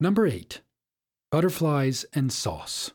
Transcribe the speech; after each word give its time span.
Number 0.00 0.28
8. 0.28 0.60
Butterflies 1.32 2.04
and 2.14 2.32
Sauce. 2.32 2.92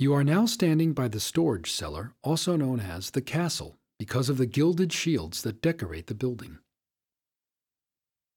You 0.00 0.12
are 0.12 0.24
now 0.24 0.44
standing 0.44 0.92
by 0.92 1.06
the 1.06 1.20
storage 1.20 1.70
cellar, 1.70 2.14
also 2.24 2.56
known 2.56 2.80
as 2.80 3.10
the 3.10 3.20
castle, 3.20 3.78
because 3.96 4.28
of 4.28 4.38
the 4.38 4.46
gilded 4.46 4.92
shields 4.92 5.42
that 5.42 5.62
decorate 5.62 6.08
the 6.08 6.16
building. 6.16 6.58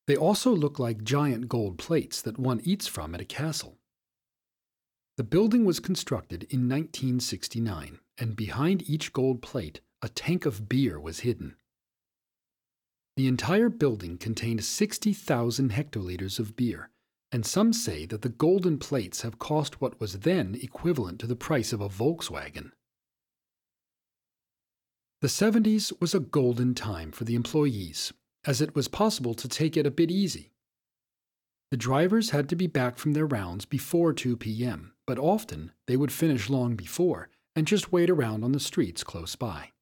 They 0.06 0.16
also 0.16 0.52
look 0.56 0.78
like 0.78 1.04
giant 1.04 1.50
gold 1.50 1.80
plates 1.80 2.22
that 2.22 2.38
one 2.38 2.62
eats 2.64 2.86
from 2.86 3.16
at 3.16 3.22
a 3.22 3.26
castle. 3.26 3.80
The 5.18 5.24
building 5.24 5.66
was 5.66 5.80
constructed 5.80 6.44
in 6.44 6.70
1969, 6.70 7.98
and 8.20 8.36
behind 8.36 8.88
each 8.88 9.14
gold 9.14 9.42
plate, 9.42 9.82
a 10.04 10.10
tank 10.10 10.46
of 10.46 10.70
beer 10.70 11.00
was 11.00 11.22
hidden. 11.22 11.56
The 13.16 13.28
entire 13.28 13.70
building 13.70 14.18
contained 14.18 14.64
60,000 14.64 15.72
hectoliters 15.72 16.40
of 16.40 16.56
beer, 16.56 16.90
and 17.32 17.46
some 17.46 17.72
say 17.72 18.06
that 18.08 18.24
the 18.24 18.30
golden 18.30 18.80
plates 18.80 19.22
have 19.22 19.38
cost 19.38 19.80
what 19.80 20.00
was 20.00 20.20
then 20.20 20.56
equivalent 20.62 21.20
to 21.20 21.28
the 21.28 21.36
price 21.36 21.74
of 21.74 21.82
a 21.82 21.90
Volkswagen. 21.90 22.72
The 25.22 25.28
70s 25.28 25.94
was 26.02 26.14
a 26.16 26.20
golden 26.20 26.74
time 26.74 27.12
for 27.12 27.24
the 27.24 27.36
employees, 27.36 28.14
as 28.46 28.62
it 28.62 28.76
was 28.76 28.88
possible 28.88 29.34
to 29.36 29.48
take 29.48 29.78
it 29.78 29.86
a 29.86 29.92
bit 29.92 30.10
easy. 30.10 30.52
The 31.70 31.78
drivers 31.78 32.32
had 32.32 32.50
to 32.50 32.56
be 32.56 32.68
back 32.68 32.98
from 32.98 33.14
their 33.14 33.26
rounds 33.26 33.66
before 33.66 34.14
2 34.14 34.38
p.m., 34.38 34.94
but 35.06 35.20
often 35.20 35.72
they 35.88 35.98
would 35.98 36.12
finish 36.12 36.50
long 36.50 36.76
before 36.76 37.30
and 37.56 37.68
just 37.68 37.92
wait 37.92 38.10
around 38.10 38.44
on 38.44 38.52
the 38.52 38.60
streets 38.60 39.04
close 39.04 39.36
by. 39.36 39.73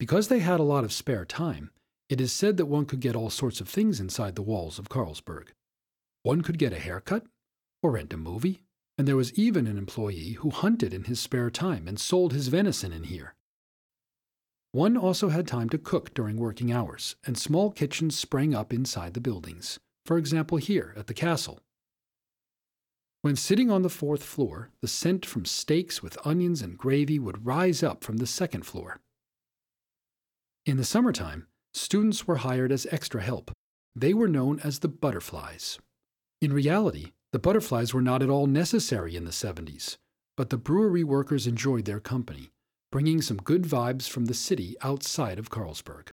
Because 0.00 0.28
they 0.28 0.38
had 0.38 0.60
a 0.60 0.62
lot 0.62 0.82
of 0.82 0.94
spare 0.94 1.26
time, 1.26 1.70
it 2.08 2.22
is 2.22 2.32
said 2.32 2.56
that 2.56 2.64
one 2.64 2.86
could 2.86 3.00
get 3.00 3.14
all 3.14 3.28
sorts 3.28 3.60
of 3.60 3.68
things 3.68 4.00
inside 4.00 4.34
the 4.34 4.40
walls 4.40 4.78
of 4.78 4.88
Carlsberg. 4.88 5.48
One 6.22 6.40
could 6.40 6.58
get 6.58 6.72
a 6.72 6.78
haircut, 6.78 7.26
or 7.82 7.90
rent 7.90 8.14
a 8.14 8.16
movie, 8.16 8.62
and 8.96 9.06
there 9.06 9.14
was 9.14 9.34
even 9.34 9.66
an 9.66 9.76
employee 9.76 10.38
who 10.40 10.48
hunted 10.48 10.94
in 10.94 11.04
his 11.04 11.20
spare 11.20 11.50
time 11.50 11.86
and 11.86 12.00
sold 12.00 12.32
his 12.32 12.48
venison 12.48 12.94
in 12.94 13.04
here. 13.04 13.34
One 14.72 14.96
also 14.96 15.28
had 15.28 15.46
time 15.46 15.68
to 15.68 15.76
cook 15.76 16.14
during 16.14 16.38
working 16.38 16.72
hours, 16.72 17.16
and 17.26 17.36
small 17.36 17.70
kitchens 17.70 18.18
sprang 18.18 18.54
up 18.54 18.72
inside 18.72 19.12
the 19.12 19.20
buildings, 19.20 19.78
for 20.06 20.16
example, 20.16 20.56
here 20.56 20.94
at 20.96 21.08
the 21.08 21.14
castle. 21.14 21.60
When 23.20 23.36
sitting 23.36 23.70
on 23.70 23.82
the 23.82 23.90
fourth 23.90 24.22
floor, 24.22 24.70
the 24.80 24.88
scent 24.88 25.26
from 25.26 25.44
steaks 25.44 26.02
with 26.02 26.16
onions 26.24 26.62
and 26.62 26.78
gravy 26.78 27.18
would 27.18 27.44
rise 27.44 27.82
up 27.82 28.02
from 28.02 28.16
the 28.16 28.26
second 28.26 28.64
floor. 28.64 28.98
In 30.70 30.76
the 30.76 30.84
summertime, 30.84 31.48
students 31.74 32.28
were 32.28 32.36
hired 32.46 32.70
as 32.70 32.86
extra 32.92 33.20
help. 33.20 33.50
They 33.96 34.14
were 34.14 34.28
known 34.28 34.60
as 34.60 34.78
the 34.78 34.88
butterflies. 34.88 35.80
In 36.40 36.52
reality, 36.52 37.10
the 37.32 37.40
butterflies 37.40 37.92
were 37.92 38.00
not 38.00 38.22
at 38.22 38.30
all 38.30 38.46
necessary 38.46 39.16
in 39.16 39.24
the 39.24 39.32
70s, 39.32 39.96
but 40.36 40.50
the 40.50 40.56
brewery 40.56 41.02
workers 41.02 41.48
enjoyed 41.48 41.86
their 41.86 41.98
company, 41.98 42.50
bringing 42.92 43.20
some 43.20 43.38
good 43.38 43.64
vibes 43.64 44.08
from 44.08 44.26
the 44.26 44.32
city 44.32 44.76
outside 44.80 45.40
of 45.40 45.50
Carlsberg. 45.50 46.06